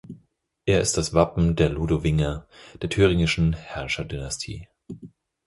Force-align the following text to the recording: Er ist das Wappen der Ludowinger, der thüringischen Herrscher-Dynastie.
Er 0.65 0.81
ist 0.81 0.97
das 0.97 1.13
Wappen 1.13 1.55
der 1.55 1.69
Ludowinger, 1.69 2.47
der 2.81 2.89
thüringischen 2.89 3.53
Herrscher-Dynastie. 3.53 4.67